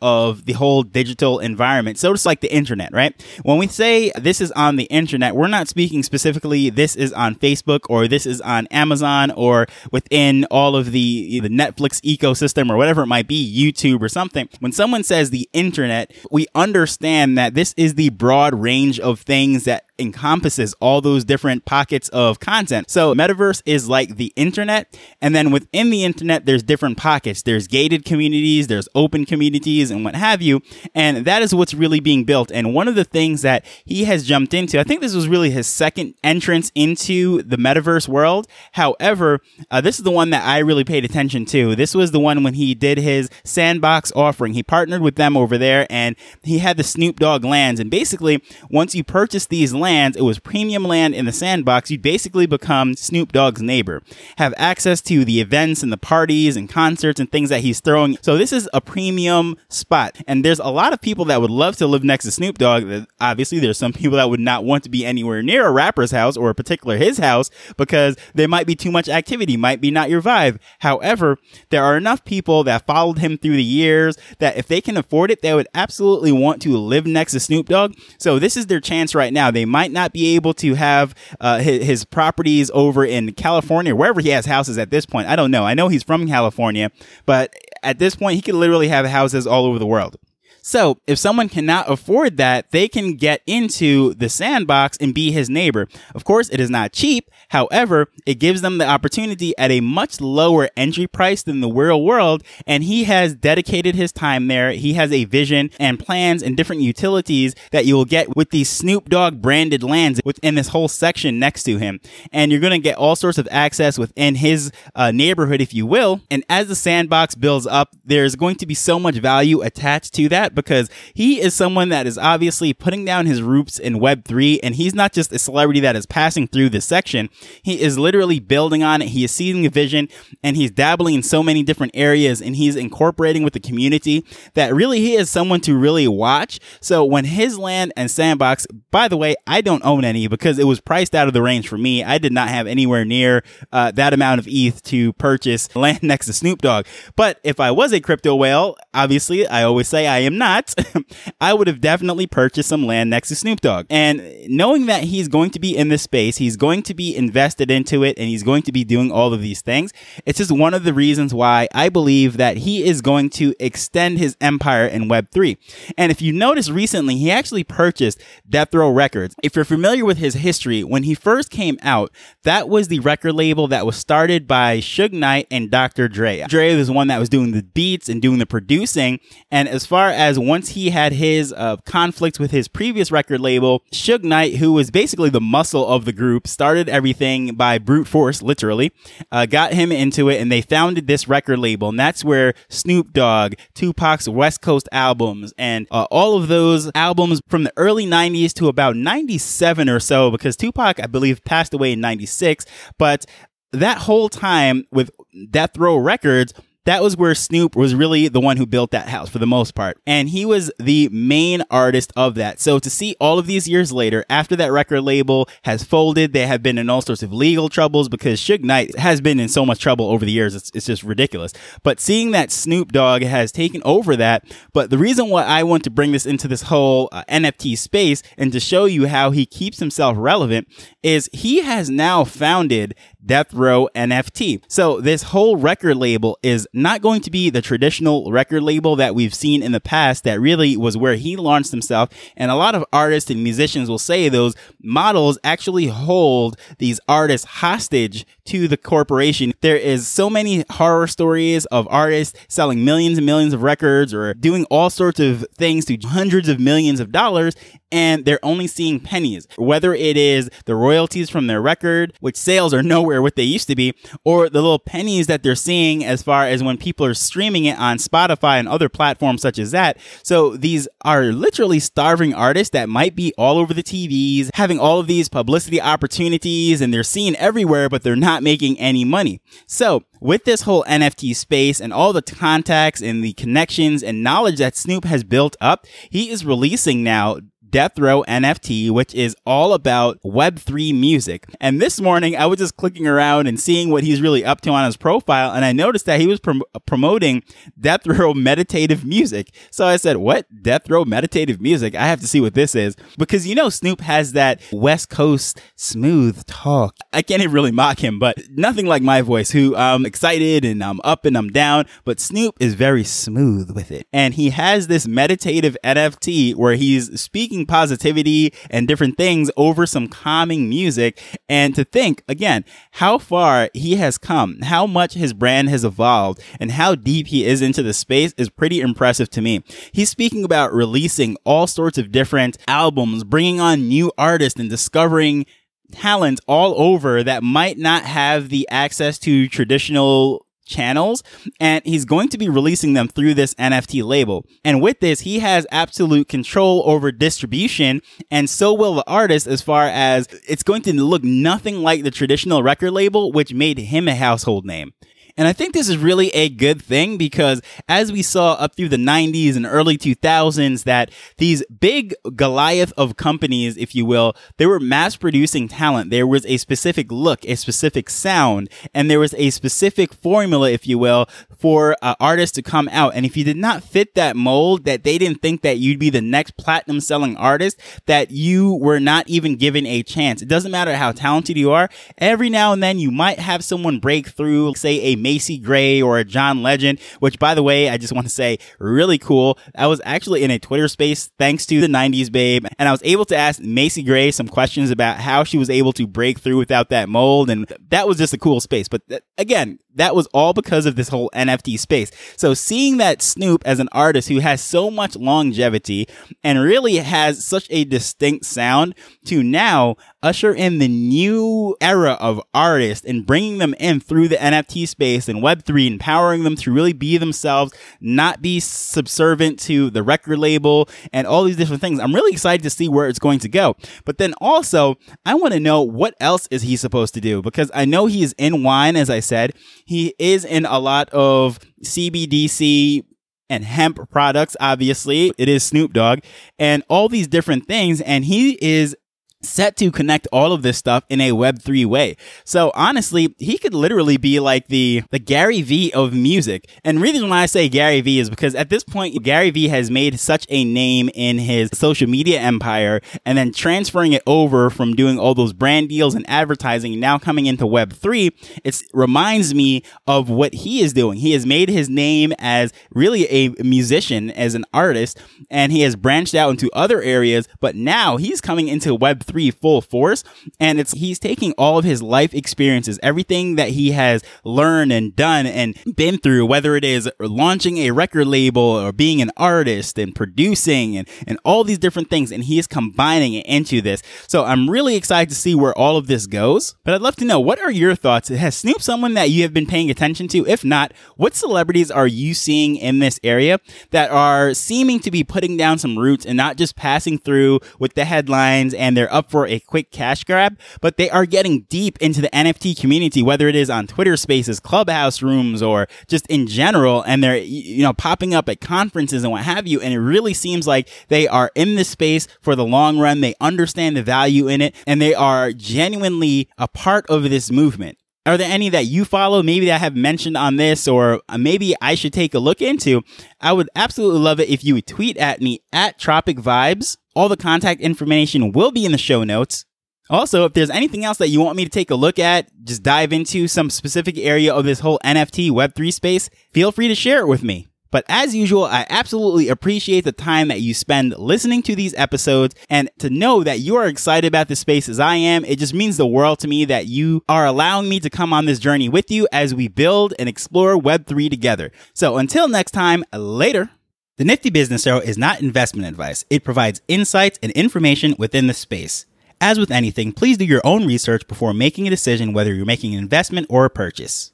of 0.00 0.44
the 0.44 0.52
whole 0.52 0.82
digital 0.82 1.38
environment. 1.38 1.98
So 1.98 2.12
it's 2.12 2.26
like 2.26 2.40
the 2.40 2.52
internet, 2.52 2.92
right? 2.92 3.14
When 3.42 3.58
we 3.58 3.66
say 3.66 4.12
this 4.16 4.40
is 4.40 4.52
on 4.52 4.76
the 4.76 4.84
internet, 4.84 5.34
we're 5.34 5.48
not 5.48 5.68
speaking 5.68 6.02
specifically 6.02 6.70
this 6.70 6.96
is 6.96 7.12
on 7.12 7.34
Facebook 7.36 7.80
or 7.88 8.08
this 8.08 8.26
is 8.26 8.40
on 8.40 8.66
Amazon 8.68 9.30
or 9.32 9.66
within 9.90 10.44
all 10.50 10.76
of 10.76 10.92
the, 10.92 11.40
the 11.40 11.48
Netflix 11.48 12.00
ecosystem 12.02 12.70
or 12.70 12.76
whatever 12.76 13.02
it 13.02 13.06
might 13.06 13.28
be, 13.28 13.44
YouTube 13.44 14.00
or 14.02 14.08
something. 14.08 14.48
When 14.60 14.72
someone 14.72 15.04
says 15.04 15.30
the 15.30 15.48
internet, 15.52 16.12
we 16.30 16.46
understand 16.54 17.38
that 17.38 17.54
this 17.54 17.74
is 17.76 17.94
the 17.94 18.10
broad 18.10 18.54
range 18.54 19.00
of 19.00 19.20
things 19.20 19.64
that 19.64 19.84
encompasses 19.98 20.74
all 20.80 21.00
those 21.00 21.24
different 21.24 21.64
pockets 21.64 22.08
of 22.10 22.40
content. 22.40 22.90
So 22.90 23.14
metaverse 23.14 23.62
is 23.64 23.88
like 23.88 24.16
the 24.16 24.32
internet. 24.36 24.96
And 25.20 25.34
then 25.34 25.50
within 25.50 25.90
the 25.90 26.04
internet, 26.04 26.46
there's 26.46 26.62
different 26.62 26.98
pockets. 26.98 27.42
There's 27.42 27.66
gated 27.66 28.04
communities, 28.04 28.66
there's 28.66 28.88
open 28.94 29.24
communities 29.24 29.90
and 29.90 30.04
what 30.04 30.16
have 30.16 30.42
you. 30.42 30.62
And 30.94 31.24
that 31.24 31.42
is 31.42 31.54
what's 31.54 31.74
really 31.74 32.00
being 32.00 32.24
built. 32.24 32.50
And 32.50 32.74
one 32.74 32.88
of 32.88 32.94
the 32.94 33.04
things 33.04 33.42
that 33.42 33.64
he 33.84 34.04
has 34.04 34.26
jumped 34.26 34.54
into, 34.54 34.80
I 34.80 34.84
think 34.84 35.00
this 35.00 35.14
was 35.14 35.28
really 35.28 35.50
his 35.50 35.66
second 35.66 36.14
entrance 36.24 36.72
into 36.74 37.42
the 37.42 37.56
metaverse 37.56 38.08
world. 38.08 38.48
However, 38.72 39.40
uh, 39.70 39.80
this 39.80 39.98
is 39.98 40.04
the 40.04 40.10
one 40.10 40.30
that 40.30 40.44
I 40.44 40.58
really 40.58 40.84
paid 40.84 41.04
attention 41.04 41.44
to. 41.46 41.76
This 41.76 41.94
was 41.94 42.10
the 42.10 42.20
one 42.20 42.42
when 42.42 42.54
he 42.54 42.74
did 42.74 42.98
his 42.98 43.30
sandbox 43.44 44.12
offering. 44.16 44.54
He 44.54 44.62
partnered 44.62 45.02
with 45.02 45.16
them 45.16 45.36
over 45.36 45.56
there 45.56 45.86
and 45.88 46.16
he 46.42 46.58
had 46.58 46.76
the 46.76 46.84
Snoop 46.84 47.20
Dogg 47.20 47.44
lands. 47.44 47.78
And 47.78 47.90
basically, 47.90 48.42
once 48.70 48.94
you 48.94 49.04
purchase 49.04 49.46
these 49.46 49.72
lands, 49.72 49.83
lands, 49.84 50.16
it 50.16 50.22
was 50.22 50.38
premium 50.38 50.84
land 50.84 51.14
in 51.14 51.26
the 51.26 51.32
sandbox, 51.32 51.90
you'd 51.90 52.02
basically 52.02 52.46
become 52.46 52.94
Snoop 52.94 53.32
Dogg's 53.32 53.62
neighbor, 53.62 54.02
have 54.38 54.54
access 54.56 55.00
to 55.02 55.24
the 55.24 55.40
events 55.40 55.82
and 55.82 55.92
the 55.92 55.96
parties 55.96 56.56
and 56.56 56.68
concerts 56.68 57.20
and 57.20 57.30
things 57.30 57.50
that 57.50 57.60
he's 57.60 57.80
throwing. 57.80 58.16
So 58.22 58.36
this 58.36 58.52
is 58.52 58.68
a 58.72 58.80
premium 58.80 59.56
spot. 59.68 60.16
And 60.26 60.44
there's 60.44 60.58
a 60.58 60.68
lot 60.68 60.92
of 60.92 61.00
people 61.00 61.26
that 61.26 61.40
would 61.40 61.50
love 61.50 61.76
to 61.76 61.86
live 61.86 62.02
next 62.02 62.24
to 62.24 62.30
Snoop 62.30 62.58
Dogg. 62.58 63.06
Obviously, 63.20 63.58
there's 63.58 63.78
some 63.78 63.92
people 63.92 64.16
that 64.16 64.30
would 64.30 64.40
not 64.40 64.64
want 64.64 64.84
to 64.84 64.90
be 64.90 65.04
anywhere 65.04 65.42
near 65.42 65.66
a 65.66 65.72
rapper's 65.72 66.10
house 66.10 66.36
or 66.36 66.50
a 66.50 66.54
particular 66.54 66.96
his 66.96 67.18
house 67.18 67.50
because 67.76 68.16
there 68.34 68.48
might 68.48 68.66
be 68.66 68.74
too 68.74 68.90
much 68.90 69.08
activity, 69.08 69.56
might 69.56 69.80
be 69.80 69.90
not 69.90 70.10
your 70.10 70.22
vibe. 70.22 70.58
However, 70.80 71.36
there 71.70 71.84
are 71.84 71.96
enough 71.96 72.24
people 72.24 72.64
that 72.64 72.86
followed 72.86 73.18
him 73.18 73.36
through 73.36 73.56
the 73.56 73.62
years 73.62 74.16
that 74.38 74.56
if 74.56 74.66
they 74.66 74.80
can 74.80 74.96
afford 74.96 75.30
it, 75.30 75.42
they 75.42 75.54
would 75.54 75.68
absolutely 75.74 76.32
want 76.32 76.62
to 76.62 76.76
live 76.76 77.06
next 77.06 77.32
to 77.32 77.40
Snoop 77.40 77.68
Dogg. 77.68 77.94
So 78.18 78.38
this 78.38 78.56
is 78.56 78.66
their 78.66 78.80
chance 78.80 79.14
right 79.14 79.32
now. 79.32 79.50
They 79.50 79.64
might 79.74 79.90
not 79.90 80.12
be 80.12 80.36
able 80.36 80.54
to 80.54 80.74
have 80.74 81.16
uh, 81.40 81.58
his, 81.58 81.84
his 81.84 82.04
properties 82.04 82.70
over 82.72 83.04
in 83.04 83.32
California, 83.32 83.92
wherever 83.92 84.20
he 84.20 84.28
has 84.28 84.46
houses 84.46 84.78
at 84.78 84.90
this 84.90 85.04
point. 85.04 85.26
I 85.26 85.34
don't 85.34 85.50
know. 85.50 85.64
I 85.64 85.74
know 85.74 85.88
he's 85.88 86.04
from 86.04 86.28
California, 86.28 86.92
but 87.26 87.52
at 87.82 87.98
this 87.98 88.14
point, 88.14 88.36
he 88.36 88.40
could 88.40 88.54
literally 88.54 88.86
have 88.86 89.04
houses 89.04 89.48
all 89.48 89.66
over 89.66 89.80
the 89.80 89.86
world. 89.86 90.16
So 90.66 90.96
if 91.06 91.18
someone 91.18 91.50
cannot 91.50 91.90
afford 91.90 92.38
that, 92.38 92.70
they 92.70 92.88
can 92.88 93.16
get 93.16 93.42
into 93.46 94.14
the 94.14 94.30
sandbox 94.30 94.96
and 94.96 95.12
be 95.12 95.30
his 95.30 95.50
neighbor. 95.50 95.88
Of 96.14 96.24
course, 96.24 96.48
it 96.48 96.58
is 96.58 96.70
not 96.70 96.94
cheap. 96.94 97.30
However, 97.50 98.08
it 98.24 98.36
gives 98.36 98.62
them 98.62 98.78
the 98.78 98.88
opportunity 98.88 99.56
at 99.58 99.70
a 99.70 99.80
much 99.80 100.22
lower 100.22 100.70
entry 100.74 101.06
price 101.06 101.42
than 101.42 101.60
the 101.60 101.68
real 101.68 102.02
world. 102.02 102.42
And 102.66 102.82
he 102.82 103.04
has 103.04 103.34
dedicated 103.34 103.94
his 103.94 104.10
time 104.10 104.48
there. 104.48 104.72
He 104.72 104.94
has 104.94 105.12
a 105.12 105.26
vision 105.26 105.70
and 105.78 106.00
plans 106.00 106.42
and 106.42 106.56
different 106.56 106.80
utilities 106.80 107.54
that 107.70 107.84
you 107.84 107.94
will 107.94 108.06
get 108.06 108.34
with 108.34 108.48
these 108.48 108.70
Snoop 108.70 109.10
Dogg 109.10 109.42
branded 109.42 109.82
lands 109.82 110.18
within 110.24 110.54
this 110.54 110.68
whole 110.68 110.88
section 110.88 111.38
next 111.38 111.64
to 111.64 111.76
him. 111.76 112.00
And 112.32 112.50
you're 112.50 112.62
going 112.62 112.70
to 112.70 112.78
get 112.78 112.96
all 112.96 113.16
sorts 113.16 113.36
of 113.36 113.46
access 113.50 113.98
within 113.98 114.36
his 114.36 114.72
uh, 114.94 115.10
neighborhood, 115.10 115.60
if 115.60 115.74
you 115.74 115.84
will. 115.84 116.22
And 116.30 116.42
as 116.48 116.68
the 116.68 116.74
sandbox 116.74 117.34
builds 117.34 117.66
up, 117.66 117.94
there's 118.02 118.34
going 118.34 118.56
to 118.56 118.66
be 118.66 118.74
so 118.74 118.98
much 118.98 119.16
value 119.16 119.60
attached 119.60 120.14
to 120.14 120.30
that 120.30 120.53
because 120.54 120.90
he 121.14 121.40
is 121.40 121.54
someone 121.54 121.88
that 121.90 122.06
is 122.06 122.18
obviously 122.18 122.72
putting 122.72 123.04
down 123.04 123.26
his 123.26 123.42
roots 123.42 123.78
in 123.78 124.00
Web3, 124.00 124.60
and 124.62 124.74
he's 124.74 124.94
not 124.94 125.12
just 125.12 125.32
a 125.32 125.38
celebrity 125.38 125.80
that 125.80 125.96
is 125.96 126.06
passing 126.06 126.46
through 126.46 126.70
this 126.70 126.84
section. 126.84 127.28
He 127.62 127.80
is 127.80 127.98
literally 127.98 128.40
building 128.40 128.82
on 128.82 129.02
it. 129.02 129.08
He 129.08 129.24
is 129.24 129.32
seeing 129.32 129.66
a 129.66 129.70
vision, 129.70 130.08
and 130.42 130.56
he's 130.56 130.70
dabbling 130.70 131.14
in 131.16 131.22
so 131.22 131.42
many 131.42 131.62
different 131.62 131.92
areas, 131.94 132.40
and 132.40 132.56
he's 132.56 132.76
incorporating 132.76 133.42
with 133.42 133.52
the 133.52 133.60
community 133.60 134.24
that 134.54 134.74
really 134.74 135.00
he 135.00 135.14
is 135.14 135.30
someone 135.30 135.60
to 135.62 135.76
really 135.76 136.08
watch. 136.08 136.60
So 136.80 137.04
when 137.04 137.24
his 137.24 137.58
land 137.58 137.92
and 137.96 138.10
sandbox, 138.10 138.66
by 138.90 139.08
the 139.08 139.16
way, 139.16 139.34
I 139.46 139.60
don't 139.60 139.84
own 139.84 140.04
any 140.04 140.28
because 140.28 140.58
it 140.58 140.64
was 140.64 140.80
priced 140.80 141.14
out 141.14 141.28
of 141.28 141.34
the 141.34 141.42
range 141.42 141.68
for 141.68 141.78
me. 141.78 142.04
I 142.04 142.18
did 142.18 142.32
not 142.32 142.48
have 142.48 142.66
anywhere 142.66 143.04
near 143.04 143.42
uh, 143.72 143.90
that 143.92 144.12
amount 144.12 144.40
of 144.40 144.46
ETH 144.48 144.82
to 144.84 145.12
purchase 145.14 145.74
land 145.76 146.02
next 146.02 146.26
to 146.26 146.32
Snoop 146.32 146.62
Dogg. 146.62 146.86
But 147.16 147.40
if 147.42 147.60
I 147.60 147.70
was 147.70 147.92
a 147.92 148.00
crypto 148.00 148.34
whale, 148.34 148.76
obviously 148.92 149.46
I 149.46 149.64
always 149.64 149.88
say 149.88 150.06
I 150.06 150.18
am 150.18 150.38
not, 150.38 150.43
I 151.40 151.54
would 151.54 151.66
have 151.66 151.80
definitely 151.80 152.26
purchased 152.26 152.68
some 152.68 152.86
land 152.86 153.10
next 153.10 153.28
to 153.28 153.36
Snoop 153.36 153.60
Dogg. 153.60 153.86
And 153.90 154.22
knowing 154.46 154.86
that 154.86 155.04
he's 155.04 155.28
going 155.28 155.50
to 155.50 155.58
be 155.58 155.76
in 155.76 155.88
this 155.88 156.02
space, 156.02 156.36
he's 156.36 156.56
going 156.56 156.82
to 156.84 156.94
be 156.94 157.16
invested 157.16 157.70
into 157.70 158.04
it, 158.04 158.18
and 158.18 158.28
he's 158.28 158.42
going 158.42 158.62
to 158.62 158.72
be 158.72 158.84
doing 158.84 159.10
all 159.10 159.32
of 159.32 159.40
these 159.40 159.62
things, 159.62 159.92
it's 160.26 160.38
just 160.38 160.52
one 160.52 160.74
of 160.74 160.84
the 160.84 160.94
reasons 160.94 161.32
why 161.32 161.68
I 161.74 161.88
believe 161.88 162.36
that 162.36 162.58
he 162.58 162.84
is 162.84 163.00
going 163.00 163.30
to 163.30 163.54
extend 163.58 164.18
his 164.18 164.36
empire 164.40 164.86
in 164.86 165.08
Web3. 165.08 165.56
And 165.96 166.12
if 166.12 166.20
you 166.20 166.32
notice 166.32 166.70
recently, 166.70 167.16
he 167.16 167.30
actually 167.30 167.64
purchased 167.64 168.22
Death 168.48 168.74
Row 168.74 168.90
Records. 168.90 169.34
If 169.42 169.56
you're 169.56 169.64
familiar 169.64 170.04
with 170.04 170.18
his 170.18 170.34
history, 170.34 170.84
when 170.84 171.04
he 171.04 171.14
first 171.14 171.50
came 171.50 171.78
out, 171.82 172.10
that 172.42 172.68
was 172.68 172.88
the 172.88 173.00
record 173.00 173.34
label 173.34 173.66
that 173.68 173.86
was 173.86 173.96
started 173.96 174.46
by 174.46 174.78
Suge 174.78 175.12
Knight 175.12 175.46
and 175.50 175.70
Dr. 175.70 176.08
Dre. 176.08 176.44
Dre 176.48 176.76
was 176.76 176.88
the 176.88 176.92
one 176.92 177.08
that 177.08 177.18
was 177.18 177.28
doing 177.28 177.52
the 177.52 177.62
beats 177.62 178.08
and 178.08 178.20
doing 178.20 178.38
the 178.38 178.46
producing. 178.46 179.20
And 179.50 179.68
as 179.68 179.86
far 179.86 180.08
as 180.08 180.33
once 180.38 180.70
he 180.70 180.90
had 180.90 181.12
his 181.12 181.52
uh, 181.56 181.76
conflict 181.84 182.38
with 182.38 182.50
his 182.50 182.68
previous 182.68 183.10
record 183.10 183.40
label, 183.40 183.82
Suge 183.92 184.22
Knight, 184.22 184.56
who 184.56 184.72
was 184.72 184.90
basically 184.90 185.30
the 185.30 185.40
muscle 185.40 185.86
of 185.86 186.04
the 186.04 186.12
group, 186.12 186.46
started 186.46 186.88
everything 186.88 187.54
by 187.54 187.78
brute 187.78 188.06
force, 188.06 188.42
literally, 188.42 188.92
uh, 189.32 189.46
got 189.46 189.72
him 189.72 189.92
into 189.92 190.28
it, 190.28 190.40
and 190.40 190.50
they 190.50 190.60
founded 190.60 191.06
this 191.06 191.28
record 191.28 191.58
label. 191.58 191.88
And 191.88 191.98
that's 191.98 192.24
where 192.24 192.54
Snoop 192.68 193.12
Dogg, 193.12 193.54
Tupac's 193.74 194.28
West 194.28 194.60
Coast 194.60 194.88
albums, 194.92 195.52
and 195.58 195.86
uh, 195.90 196.06
all 196.10 196.36
of 196.36 196.48
those 196.48 196.90
albums 196.94 197.40
from 197.48 197.64
the 197.64 197.72
early 197.76 198.06
90s 198.06 198.52
to 198.54 198.68
about 198.68 198.96
97 198.96 199.88
or 199.88 200.00
so, 200.00 200.30
because 200.30 200.56
Tupac, 200.56 201.00
I 201.00 201.06
believe, 201.06 201.44
passed 201.44 201.74
away 201.74 201.92
in 201.92 202.00
96. 202.00 202.64
But 202.98 203.26
that 203.72 203.98
whole 203.98 204.28
time 204.28 204.86
with 204.92 205.10
Death 205.50 205.76
Row 205.76 205.96
Records, 205.96 206.54
that 206.84 207.02
was 207.02 207.16
where 207.16 207.34
Snoop 207.34 207.76
was 207.76 207.94
really 207.94 208.28
the 208.28 208.40
one 208.40 208.56
who 208.56 208.66
built 208.66 208.90
that 208.90 209.08
house 209.08 209.30
for 209.30 209.38
the 209.38 209.46
most 209.46 209.74
part. 209.74 209.98
And 210.06 210.28
he 210.28 210.44
was 210.44 210.70
the 210.78 211.08
main 211.10 211.62
artist 211.70 212.12
of 212.14 212.34
that. 212.34 212.60
So 212.60 212.78
to 212.78 212.90
see 212.90 213.16
all 213.18 213.38
of 213.38 213.46
these 213.46 213.66
years 213.66 213.90
later, 213.90 214.24
after 214.28 214.54
that 214.56 214.70
record 214.70 215.00
label 215.00 215.48
has 215.62 215.82
folded, 215.82 216.32
they 216.32 216.46
have 216.46 216.62
been 216.62 216.76
in 216.76 216.90
all 216.90 217.00
sorts 217.00 217.22
of 217.22 217.32
legal 217.32 217.68
troubles 217.68 218.08
because 218.08 218.38
Suge 218.38 218.62
Knight 218.62 218.98
has 218.98 219.20
been 219.20 219.40
in 219.40 219.48
so 219.48 219.64
much 219.64 219.80
trouble 219.80 220.10
over 220.10 220.24
the 220.24 220.32
years. 220.32 220.54
It's, 220.54 220.70
it's 220.74 220.86
just 220.86 221.02
ridiculous. 221.02 221.52
But 221.82 222.00
seeing 222.00 222.32
that 222.32 222.50
Snoop 222.50 222.92
Dogg 222.92 223.22
has 223.22 223.50
taken 223.50 223.80
over 223.84 224.14
that, 224.16 224.44
but 224.72 224.90
the 224.90 224.98
reason 224.98 225.30
why 225.30 225.44
I 225.44 225.62
want 225.62 225.84
to 225.84 225.90
bring 225.90 226.12
this 226.12 226.26
into 226.26 226.48
this 226.48 226.62
whole 226.62 227.08
uh, 227.12 227.24
NFT 227.28 227.78
space 227.78 228.22
and 228.36 228.52
to 228.52 228.60
show 228.60 228.84
you 228.84 229.06
how 229.06 229.30
he 229.30 229.46
keeps 229.46 229.78
himself 229.78 230.16
relevant 230.18 230.68
is 231.02 231.30
he 231.32 231.62
has 231.62 231.88
now 231.88 232.24
founded 232.24 232.94
Death 233.24 233.52
Row 233.52 233.88
NFT. 233.94 234.62
So 234.68 235.00
this 235.00 235.22
whole 235.22 235.56
record 235.56 235.96
label 235.96 236.38
is 236.42 236.66
not 236.72 237.02
going 237.02 237.20
to 237.22 237.30
be 237.30 237.50
the 237.50 237.62
traditional 237.62 238.30
record 238.30 238.62
label 238.62 238.96
that 238.96 239.14
we've 239.14 239.34
seen 239.34 239.62
in 239.62 239.72
the 239.72 239.80
past 239.80 240.24
that 240.24 240.40
really 240.40 240.76
was 240.76 240.96
where 240.96 241.14
he 241.14 241.36
launched 241.36 241.70
himself. 241.70 242.10
And 242.36 242.50
a 242.50 242.56
lot 242.56 242.74
of 242.74 242.84
artists 242.92 243.30
and 243.30 243.42
musicians 243.42 243.88
will 243.88 243.98
say 243.98 244.28
those 244.28 244.54
models 244.82 245.38
actually 245.44 245.86
hold 245.86 246.56
these 246.78 247.00
artists 247.08 247.46
hostage 247.46 248.26
to 248.46 248.68
the 248.68 248.76
corporation. 248.76 249.54
There 249.60 249.76
is 249.76 250.06
so 250.06 250.28
many 250.28 250.64
horror 250.70 251.06
stories 251.06 251.66
of 251.66 251.88
artists 251.90 252.38
selling 252.48 252.84
millions 252.84 253.18
and 253.18 253.26
millions 253.26 253.54
of 253.54 253.62
records 253.62 254.12
or 254.12 254.34
doing 254.34 254.64
all 254.66 254.90
sorts 254.90 255.20
of 255.20 255.46
things 255.56 255.84
to 255.86 255.96
hundreds 256.04 256.48
of 256.48 256.60
millions 256.60 257.00
of 257.00 257.12
dollars 257.12 257.54
and 257.94 258.24
they're 258.24 258.44
only 258.44 258.66
seeing 258.66 258.98
pennies. 258.98 259.46
Whether 259.56 259.94
it 259.94 260.16
is 260.16 260.50
the 260.64 260.74
royalties 260.74 261.30
from 261.30 261.46
their 261.46 261.62
record, 261.62 262.12
which 262.18 262.36
sales 262.36 262.74
are 262.74 262.82
nowhere 262.94 263.13
what 263.22 263.36
they 263.36 263.42
used 263.42 263.68
to 263.68 263.76
be, 263.76 263.94
or 264.24 264.48
the 264.48 264.60
little 264.60 264.78
pennies 264.78 265.26
that 265.26 265.42
they're 265.42 265.54
seeing 265.54 266.04
as 266.04 266.22
far 266.22 266.46
as 266.46 266.62
when 266.62 266.76
people 266.76 267.06
are 267.06 267.14
streaming 267.14 267.64
it 267.64 267.78
on 267.78 267.98
Spotify 267.98 268.58
and 268.58 268.68
other 268.68 268.88
platforms 268.88 269.42
such 269.42 269.58
as 269.58 269.70
that. 269.72 269.98
So 270.22 270.56
these 270.56 270.88
are 271.04 271.24
literally 271.24 271.80
starving 271.80 272.34
artists 272.34 272.72
that 272.72 272.88
might 272.88 273.14
be 273.14 273.32
all 273.36 273.58
over 273.58 273.74
the 273.74 273.82
TVs, 273.82 274.50
having 274.54 274.78
all 274.78 275.00
of 275.00 275.06
these 275.06 275.28
publicity 275.28 275.80
opportunities, 275.80 276.80
and 276.80 276.92
they're 276.92 277.02
seen 277.02 277.36
everywhere, 277.36 277.88
but 277.88 278.02
they're 278.02 278.16
not 278.16 278.42
making 278.42 278.78
any 278.78 279.04
money. 279.04 279.40
So 279.66 280.04
with 280.20 280.44
this 280.44 280.62
whole 280.62 280.84
NFT 280.84 281.36
space 281.36 281.80
and 281.80 281.92
all 281.92 282.12
the 282.12 282.22
contacts 282.22 283.02
and 283.02 283.22
the 283.22 283.34
connections 283.34 284.02
and 284.02 284.22
knowledge 284.22 284.58
that 284.58 284.76
Snoop 284.76 285.04
has 285.04 285.22
built 285.22 285.56
up, 285.60 285.86
he 286.10 286.30
is 286.30 286.46
releasing 286.46 287.02
now 287.02 287.38
Death 287.74 287.98
Row 287.98 288.22
NFT, 288.28 288.92
which 288.92 289.12
is 289.16 289.34
all 289.44 289.74
about 289.74 290.22
Web3 290.22 290.96
music. 290.96 291.44
And 291.60 291.82
this 291.82 292.00
morning, 292.00 292.36
I 292.36 292.46
was 292.46 292.60
just 292.60 292.76
clicking 292.76 293.08
around 293.08 293.48
and 293.48 293.58
seeing 293.58 293.90
what 293.90 294.04
he's 294.04 294.20
really 294.20 294.44
up 294.44 294.60
to 294.60 294.70
on 294.70 294.84
his 294.84 294.96
profile, 294.96 295.50
and 295.52 295.64
I 295.64 295.72
noticed 295.72 296.06
that 296.06 296.20
he 296.20 296.28
was 296.28 296.38
prom- 296.38 296.62
promoting 296.86 297.42
Death 297.76 298.06
Row 298.06 298.32
meditative 298.32 299.04
music. 299.04 299.52
So 299.72 299.86
I 299.86 299.96
said, 299.96 300.18
What? 300.18 300.46
Death 300.62 300.88
Row 300.88 301.04
meditative 301.04 301.60
music? 301.60 301.96
I 301.96 302.06
have 302.06 302.20
to 302.20 302.28
see 302.28 302.40
what 302.40 302.54
this 302.54 302.76
is. 302.76 302.94
Because 303.18 303.44
you 303.44 303.56
know, 303.56 303.70
Snoop 303.70 304.02
has 304.02 304.34
that 304.34 304.60
West 304.70 305.10
Coast 305.10 305.60
smooth 305.74 306.46
talk. 306.46 306.94
I 307.12 307.22
can't 307.22 307.42
even 307.42 307.52
really 307.52 307.72
mock 307.72 307.98
him, 307.98 308.20
but 308.20 308.36
nothing 308.50 308.86
like 308.86 309.02
my 309.02 309.20
voice, 309.20 309.50
who 309.50 309.74
I'm 309.74 310.06
excited 310.06 310.64
and 310.64 310.80
I'm 310.84 311.00
up 311.02 311.24
and 311.24 311.36
I'm 311.36 311.48
down. 311.48 311.86
But 312.04 312.20
Snoop 312.20 312.54
is 312.60 312.74
very 312.74 313.02
smooth 313.02 313.72
with 313.72 313.90
it. 313.90 314.06
And 314.12 314.34
he 314.34 314.50
has 314.50 314.86
this 314.86 315.08
meditative 315.08 315.76
NFT 315.82 316.54
where 316.54 316.76
he's 316.76 317.20
speaking 317.20 317.63
positivity 317.66 318.52
and 318.70 318.88
different 318.88 319.16
things 319.16 319.50
over 319.56 319.86
some 319.86 320.08
calming 320.08 320.68
music. 320.68 321.20
And 321.48 321.74
to 321.74 321.84
think 321.84 322.22
again, 322.28 322.64
how 322.92 323.18
far 323.18 323.70
he 323.74 323.96
has 323.96 324.18
come, 324.18 324.60
how 324.62 324.86
much 324.86 325.14
his 325.14 325.32
brand 325.32 325.68
has 325.70 325.84
evolved, 325.84 326.42
and 326.60 326.72
how 326.72 326.94
deep 326.94 327.28
he 327.28 327.44
is 327.44 327.62
into 327.62 327.82
the 327.82 327.94
space 327.94 328.34
is 328.36 328.48
pretty 328.48 328.80
impressive 328.80 329.30
to 329.30 329.40
me. 329.40 329.62
He's 329.92 330.10
speaking 330.10 330.44
about 330.44 330.72
releasing 330.72 331.36
all 331.44 331.66
sorts 331.66 331.98
of 331.98 332.12
different 332.12 332.58
albums, 332.68 333.24
bringing 333.24 333.60
on 333.60 333.88
new 333.88 334.12
artists 334.18 334.58
and 334.58 334.70
discovering 334.70 335.46
talent 335.92 336.40
all 336.48 336.74
over 336.80 337.22
that 337.22 337.42
might 337.42 337.78
not 337.78 338.04
have 338.04 338.48
the 338.48 338.66
access 338.70 339.18
to 339.20 339.48
traditional 339.48 340.46
channels 340.64 341.22
and 341.60 341.84
he's 341.84 342.04
going 342.04 342.28
to 342.28 342.38
be 342.38 342.48
releasing 342.48 342.94
them 342.94 343.08
through 343.08 343.34
this 343.34 343.54
NFT 343.54 344.04
label. 344.04 344.46
And 344.64 344.80
with 344.80 345.00
this, 345.00 345.20
he 345.20 345.40
has 345.40 345.66
absolute 345.70 346.28
control 346.28 346.82
over 346.86 347.12
distribution 347.12 348.02
and 348.30 348.48
so 348.48 348.72
will 348.74 348.94
the 348.94 349.04
artist 349.06 349.46
as 349.46 349.62
far 349.62 349.86
as 349.86 350.26
it's 350.48 350.62
going 350.62 350.82
to 350.82 350.92
look 350.92 351.24
nothing 351.24 351.82
like 351.82 352.02
the 352.02 352.10
traditional 352.10 352.62
record 352.62 352.92
label, 352.92 353.32
which 353.32 353.54
made 353.54 353.78
him 353.78 354.08
a 354.08 354.14
household 354.14 354.64
name. 354.64 354.92
And 355.36 355.48
I 355.48 355.52
think 355.52 355.74
this 355.74 355.88
is 355.88 355.96
really 355.98 356.28
a 356.28 356.48
good 356.48 356.80
thing 356.80 357.16
because 357.16 357.60
as 357.88 358.12
we 358.12 358.22
saw 358.22 358.52
up 358.52 358.76
through 358.76 358.90
the 358.90 358.96
90s 358.96 359.56
and 359.56 359.66
early 359.66 359.98
2000s, 359.98 360.84
that 360.84 361.10
these 361.38 361.64
big 361.66 362.14
Goliath 362.36 362.92
of 362.96 363.16
companies, 363.16 363.76
if 363.76 363.96
you 363.96 364.06
will, 364.06 364.34
they 364.58 364.66
were 364.66 364.78
mass 364.78 365.16
producing 365.16 365.66
talent. 365.66 366.10
There 366.10 366.26
was 366.26 366.46
a 366.46 366.56
specific 366.58 367.10
look, 367.10 367.44
a 367.46 367.56
specific 367.56 368.10
sound, 368.10 368.70
and 368.94 369.10
there 369.10 369.18
was 369.18 369.34
a 369.34 369.50
specific 369.50 370.14
formula, 370.14 370.70
if 370.70 370.86
you 370.86 370.98
will, 370.98 371.26
for 371.58 371.96
uh, 372.00 372.14
artists 372.20 372.54
to 372.54 372.62
come 372.62 372.88
out. 372.92 373.16
And 373.16 373.26
if 373.26 373.36
you 373.36 373.42
did 373.42 373.56
not 373.56 373.82
fit 373.82 374.14
that 374.14 374.36
mold, 374.36 374.84
that 374.84 375.02
they 375.02 375.18
didn't 375.18 375.42
think 375.42 375.62
that 375.62 375.78
you'd 375.78 375.98
be 375.98 376.10
the 376.10 376.20
next 376.20 376.56
platinum 376.56 377.00
selling 377.00 377.36
artist, 377.36 377.80
that 378.06 378.30
you 378.30 378.74
were 378.74 379.00
not 379.00 379.28
even 379.28 379.56
given 379.56 379.84
a 379.84 380.04
chance. 380.04 380.42
It 380.42 380.48
doesn't 380.48 380.70
matter 380.70 380.94
how 380.94 381.10
talented 381.10 381.56
you 381.56 381.72
are. 381.72 381.88
Every 382.18 382.50
now 382.50 382.72
and 382.72 382.80
then 382.80 383.00
you 383.00 383.10
might 383.10 383.40
have 383.40 383.64
someone 383.64 383.98
break 383.98 384.28
through, 384.28 384.74
say 384.76 385.00
a 385.00 385.23
Macy 385.24 385.58
Gray 385.58 386.02
or 386.02 386.18
a 386.18 386.24
John 386.24 386.62
Legend, 386.62 387.00
which 387.18 387.38
by 387.38 387.54
the 387.54 387.62
way, 387.62 387.88
I 387.88 387.96
just 387.96 388.12
want 388.12 388.26
to 388.26 388.32
say 388.32 388.58
really 388.78 389.18
cool. 389.18 389.58
I 389.74 389.86
was 389.86 390.00
actually 390.04 390.44
in 390.44 390.50
a 390.50 390.58
Twitter 390.58 390.86
space 390.86 391.30
thanks 391.38 391.64
to 391.66 391.80
the 391.80 391.86
90s 391.88 392.30
babe 392.30 392.66
and 392.78 392.88
I 392.88 392.92
was 392.92 393.02
able 393.04 393.24
to 393.26 393.36
ask 393.36 393.60
Macy 393.60 394.02
Gray 394.02 394.30
some 394.30 394.48
questions 394.48 394.90
about 394.90 395.16
how 395.16 395.42
she 395.42 395.56
was 395.56 395.70
able 395.70 395.94
to 395.94 396.06
break 396.06 396.38
through 396.38 396.58
without 396.58 396.90
that 396.90 397.08
mold. 397.08 397.48
And 397.48 397.66
that 397.88 398.06
was 398.06 398.18
just 398.18 398.34
a 398.34 398.38
cool 398.38 398.60
space. 398.60 398.86
But 398.86 399.08
th- 399.08 399.22
again, 399.38 399.78
that 399.94 400.14
was 400.14 400.26
all 400.28 400.52
because 400.52 400.86
of 400.86 400.96
this 400.96 401.08
whole 401.08 401.30
NFT 401.34 401.78
space. 401.78 402.10
So 402.36 402.54
seeing 402.54 402.96
that 402.98 403.22
Snoop 403.22 403.62
as 403.64 403.80
an 403.80 403.88
artist 403.92 404.28
who 404.28 404.40
has 404.40 404.60
so 404.60 404.90
much 404.90 405.16
longevity 405.16 406.08
and 406.42 406.60
really 406.60 406.96
has 406.96 407.44
such 407.44 407.66
a 407.70 407.84
distinct 407.84 408.44
sound 408.44 408.94
to 409.26 409.42
now 409.42 409.96
usher 410.22 410.54
in 410.54 410.78
the 410.78 410.88
new 410.88 411.76
era 411.80 412.12
of 412.12 412.42
artists 412.52 413.06
and 413.06 413.26
bringing 413.26 413.58
them 413.58 413.74
in 413.78 414.00
through 414.00 414.28
the 414.28 414.36
NFT 414.36 414.88
space 414.88 415.13
and 415.14 415.42
Web3, 415.42 415.86
empowering 415.86 416.44
them 416.44 416.56
to 416.56 416.72
really 416.72 416.92
be 416.92 417.16
themselves, 417.16 417.72
not 418.00 418.42
be 418.42 418.60
subservient 418.60 419.58
to 419.60 419.90
the 419.90 420.02
record 420.02 420.38
label 420.38 420.88
and 421.12 421.26
all 421.26 421.44
these 421.44 421.56
different 421.56 421.80
things. 421.80 422.00
I'm 422.00 422.14
really 422.14 422.32
excited 422.32 422.62
to 422.64 422.70
see 422.70 422.88
where 422.88 423.08
it's 423.08 423.18
going 423.18 423.38
to 423.40 423.48
go. 423.48 423.76
But 424.04 424.18
then 424.18 424.34
also, 424.40 424.96
I 425.24 425.34
want 425.34 425.54
to 425.54 425.60
know 425.60 425.82
what 425.82 426.14
else 426.20 426.48
is 426.50 426.62
he 426.62 426.76
supposed 426.76 427.14
to 427.14 427.20
do 427.20 427.42
because 427.42 427.70
I 427.74 427.84
know 427.84 428.06
he 428.06 428.22
is 428.22 428.34
in 428.38 428.62
wine, 428.62 428.96
as 428.96 429.10
I 429.10 429.20
said. 429.20 429.54
He 429.84 430.14
is 430.18 430.44
in 430.44 430.66
a 430.66 430.78
lot 430.78 431.08
of 431.10 431.58
CBD 431.82 433.04
and 433.50 433.64
hemp 433.64 434.10
products, 434.10 434.56
obviously. 434.60 435.32
It 435.38 435.48
is 435.48 435.62
Snoop 435.62 435.92
Dogg 435.92 436.20
and 436.58 436.82
all 436.88 437.08
these 437.08 437.28
different 437.28 437.66
things. 437.66 438.00
And 438.00 438.24
he 438.24 438.58
is 438.60 438.96
set 439.44 439.76
to 439.76 439.90
connect 439.90 440.26
all 440.32 440.52
of 440.52 440.62
this 440.62 440.78
stuff 440.78 441.04
in 441.08 441.20
a 441.20 441.32
web3 441.32 441.86
way. 441.86 442.16
So 442.44 442.72
honestly, 442.74 443.34
he 443.38 443.58
could 443.58 443.74
literally 443.74 444.16
be 444.16 444.40
like 444.40 444.68
the 444.68 445.02
the 445.10 445.18
Gary 445.18 445.62
Vee 445.62 445.92
of 445.92 446.12
music. 446.14 446.68
And 446.84 447.00
reason 447.00 447.28
why 447.28 447.42
I 447.42 447.46
say 447.46 447.68
Gary 447.68 448.00
Vee 448.00 448.20
is 448.20 448.30
because 448.30 448.54
at 448.54 448.70
this 448.70 448.84
point 448.84 449.22
Gary 449.22 449.50
Vee 449.50 449.68
has 449.68 449.90
made 449.90 450.18
such 450.18 450.46
a 450.48 450.64
name 450.64 451.10
in 451.14 451.38
his 451.38 451.70
social 451.72 452.08
media 452.08 452.40
empire 452.40 453.00
and 453.24 453.36
then 453.38 453.52
transferring 453.52 454.12
it 454.12 454.22
over 454.26 454.70
from 454.70 454.94
doing 454.94 455.18
all 455.18 455.34
those 455.34 455.52
brand 455.52 455.88
deals 455.88 456.14
and 456.14 456.28
advertising 456.28 456.98
now 456.98 457.18
coming 457.18 457.46
into 457.46 457.64
web3, 457.64 458.30
it 458.64 458.82
reminds 458.92 459.54
me 459.54 459.82
of 460.06 460.30
what 460.30 460.54
he 460.54 460.80
is 460.80 460.92
doing. 460.92 461.18
He 461.18 461.32
has 461.32 461.46
made 461.46 461.68
his 461.68 461.88
name 461.88 462.32
as 462.38 462.72
really 462.92 463.26
a 463.26 463.48
musician, 463.62 464.30
as 464.30 464.54
an 464.54 464.64
artist, 464.72 465.18
and 465.50 465.72
he 465.72 465.82
has 465.82 465.96
branched 465.96 466.34
out 466.34 466.50
into 466.50 466.70
other 466.72 467.02
areas, 467.02 467.48
but 467.60 467.74
now 467.74 468.16
he's 468.16 468.40
coming 468.40 468.68
into 468.68 468.96
web3 468.96 469.33
3 469.34 469.50
full 469.50 469.80
force. 469.80 470.22
And 470.60 470.78
it's, 470.78 470.92
he's 470.92 471.18
taking 471.18 471.54
all 471.58 471.76
of 471.76 471.84
his 471.84 472.00
life 472.00 472.32
experiences, 472.32 473.00
everything 473.02 473.56
that 473.56 473.70
he 473.70 473.90
has 473.90 474.22
learned 474.44 474.92
and 474.92 475.16
done 475.16 475.44
and 475.44 475.76
been 475.96 476.18
through, 476.18 476.46
whether 476.46 476.76
it 476.76 476.84
is 476.84 477.10
launching 477.18 477.78
a 477.78 477.90
record 477.90 478.28
label 478.28 478.62
or 478.62 478.92
being 478.92 479.20
an 479.20 479.32
artist 479.36 479.98
and 479.98 480.14
producing 480.14 480.96
and, 480.96 481.08
and 481.26 481.36
all 481.44 481.64
these 481.64 481.78
different 481.78 482.10
things. 482.10 482.30
And 482.30 482.44
he 482.44 482.60
is 482.60 482.68
combining 482.68 483.34
it 483.34 483.44
into 483.46 483.80
this. 483.80 484.04
So 484.28 484.44
I'm 484.44 484.70
really 484.70 484.94
excited 484.94 485.30
to 485.30 485.34
see 485.34 485.56
where 485.56 485.76
all 485.76 485.96
of 485.96 486.06
this 486.06 486.28
goes. 486.28 486.76
But 486.84 486.94
I'd 486.94 487.02
love 487.02 487.16
to 487.16 487.24
know 487.24 487.40
what 487.40 487.58
are 487.58 487.72
your 487.72 487.96
thoughts? 487.96 488.28
Has 488.28 488.56
Snoop 488.56 488.82
someone 488.82 489.14
that 489.14 489.30
you 489.30 489.42
have 489.42 489.52
been 489.52 489.66
paying 489.66 489.90
attention 489.90 490.28
to? 490.28 490.46
If 490.46 490.64
not, 490.64 490.92
what 491.16 491.34
celebrities 491.34 491.90
are 491.90 492.06
you 492.06 492.34
seeing 492.34 492.76
in 492.76 493.00
this 493.00 493.18
area 493.24 493.58
that 493.90 494.12
are 494.12 494.54
seeming 494.54 495.00
to 495.00 495.10
be 495.10 495.24
putting 495.24 495.56
down 495.56 495.78
some 495.78 495.98
roots 495.98 496.24
and 496.24 496.36
not 496.36 496.56
just 496.56 496.76
passing 496.76 497.18
through 497.18 497.58
with 497.80 497.94
the 497.94 498.04
headlines 498.04 498.74
and 498.74 498.96
they're 498.96 499.12
up 499.12 499.23
up 499.24 499.30
for 499.30 499.46
a 499.46 499.58
quick 499.60 499.90
cash 499.90 500.24
grab, 500.24 500.58
but 500.80 500.96
they 500.96 501.10
are 501.10 501.26
getting 501.26 501.62
deep 501.62 501.98
into 502.00 502.20
the 502.20 502.28
NFT 502.28 502.78
community, 502.78 503.22
whether 503.22 503.48
it 503.48 503.56
is 503.56 503.70
on 503.70 503.86
Twitter 503.86 504.16
spaces, 504.16 504.60
clubhouse 504.60 505.22
rooms, 505.22 505.62
or 505.62 505.88
just 506.08 506.26
in 506.26 506.46
general. 506.46 507.02
And 507.02 507.22
they're, 507.22 507.38
you 507.38 507.82
know, 507.82 507.92
popping 507.92 508.34
up 508.34 508.48
at 508.48 508.60
conferences 508.60 509.24
and 509.24 509.32
what 509.32 509.44
have 509.44 509.66
you. 509.66 509.80
And 509.80 509.94
it 509.94 510.00
really 510.00 510.34
seems 510.34 510.66
like 510.66 510.88
they 511.08 511.26
are 511.26 511.50
in 511.54 511.76
this 511.76 511.88
space 511.88 512.28
for 512.40 512.54
the 512.54 512.64
long 512.64 512.98
run. 512.98 513.20
They 513.20 513.34
understand 513.40 513.96
the 513.96 514.02
value 514.02 514.48
in 514.48 514.60
it 514.60 514.74
and 514.86 515.00
they 515.00 515.14
are 515.14 515.52
genuinely 515.52 516.48
a 516.58 516.68
part 516.68 517.06
of 517.08 517.22
this 517.24 517.50
movement. 517.50 517.98
Are 518.26 518.38
there 518.38 518.50
any 518.50 518.70
that 518.70 518.86
you 518.86 519.04
follow, 519.04 519.42
maybe 519.42 519.66
that 519.66 519.74
I 519.74 519.78
have 519.78 519.96
mentioned 519.96 520.38
on 520.38 520.56
this, 520.56 520.88
or 520.88 521.20
uh, 521.28 521.36
maybe 521.36 521.74
I 521.82 521.94
should 521.94 522.14
take 522.14 522.32
a 522.32 522.38
look 522.38 522.62
into? 522.62 523.02
I 523.38 523.52
would 523.52 523.68
absolutely 523.76 524.20
love 524.20 524.40
it 524.40 524.48
if 524.48 524.64
you 524.64 524.74
would 524.74 524.86
tweet 524.86 525.18
at 525.18 525.42
me 525.42 525.60
at 525.74 525.98
Tropic 525.98 526.38
Vibes. 526.38 526.96
All 527.14 527.28
the 527.28 527.36
contact 527.36 527.82
information 527.82 528.52
will 528.52 528.72
be 528.72 528.86
in 528.86 528.92
the 528.92 528.98
show 528.98 529.24
notes. 529.24 529.66
Also, 530.08 530.46
if 530.46 530.54
there's 530.54 530.70
anything 530.70 531.04
else 531.04 531.18
that 531.18 531.28
you 531.28 531.40
want 531.40 531.56
me 531.56 531.64
to 531.64 531.70
take 531.70 531.90
a 531.90 531.94
look 531.94 532.18
at, 532.18 532.48
just 532.64 532.82
dive 532.82 533.12
into 533.12 533.46
some 533.46 533.68
specific 533.68 534.16
area 534.18 534.54
of 534.54 534.64
this 534.64 534.80
whole 534.80 534.98
NFT 535.04 535.50
Web3 535.50 535.92
space, 535.92 536.30
feel 536.52 536.72
free 536.72 536.88
to 536.88 536.94
share 536.94 537.20
it 537.20 537.28
with 537.28 537.42
me. 537.42 537.68
But 537.94 538.04
as 538.08 538.34
usual, 538.34 538.64
I 538.64 538.84
absolutely 538.90 539.48
appreciate 539.48 540.02
the 540.02 540.10
time 540.10 540.48
that 540.48 540.60
you 540.60 540.74
spend 540.74 541.16
listening 541.16 541.62
to 541.62 541.76
these 541.76 541.94
episodes 541.94 542.52
and 542.68 542.90
to 542.98 543.08
know 543.08 543.44
that 543.44 543.60
you 543.60 543.76
are 543.76 543.86
excited 543.86 544.26
about 544.26 544.48
the 544.48 544.56
space 544.56 544.88
as 544.88 544.98
I 544.98 545.14
am. 545.14 545.44
It 545.44 545.60
just 545.60 545.74
means 545.74 545.96
the 545.96 546.04
world 546.04 546.40
to 546.40 546.48
me 546.48 546.64
that 546.64 546.88
you 546.88 547.22
are 547.28 547.46
allowing 547.46 547.88
me 547.88 548.00
to 548.00 548.10
come 548.10 548.32
on 548.32 548.46
this 548.46 548.58
journey 548.58 548.88
with 548.88 549.12
you 549.12 549.28
as 549.30 549.54
we 549.54 549.68
build 549.68 550.12
and 550.18 550.28
explore 550.28 550.76
Web3 550.76 551.30
together. 551.30 551.70
So 551.92 552.16
until 552.16 552.48
next 552.48 552.72
time, 552.72 553.04
later. 553.12 553.70
The 554.16 554.24
Nifty 554.24 554.50
Business 554.50 554.88
Arrow 554.88 554.98
is 554.98 555.16
not 555.16 555.40
investment 555.40 555.86
advice. 555.86 556.24
It 556.28 556.42
provides 556.42 556.82
insights 556.88 557.38
and 557.44 557.52
information 557.52 558.16
within 558.18 558.48
the 558.48 558.54
space. 558.54 559.06
As 559.40 559.56
with 559.56 559.70
anything, 559.70 560.10
please 560.10 560.36
do 560.36 560.44
your 560.44 560.62
own 560.64 560.84
research 560.84 561.28
before 561.28 561.54
making 561.54 561.86
a 561.86 561.90
decision 561.90 562.32
whether 562.32 562.52
you're 562.52 562.66
making 562.66 562.94
an 562.94 562.98
investment 562.98 563.46
or 563.48 563.64
a 563.64 563.70
purchase. 563.70 564.32